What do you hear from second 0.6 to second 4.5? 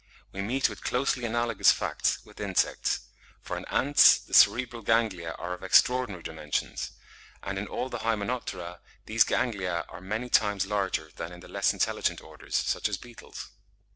with closely analogous facts with insects, for in ants the